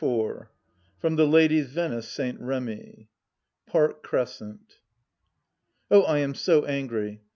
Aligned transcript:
IV 0.03 0.47
From 0.97 1.15
The 1.15 1.27
Lady 1.27 1.61
Venice 1.61 2.07
St. 2.09 2.39
Remy 2.41 3.11
Park 3.67 4.01
Crescent. 4.01 4.77
Oh, 5.91 6.01
I 6.01 6.17
am 6.17 6.33
so 6.33 6.65
angry! 6.65 7.21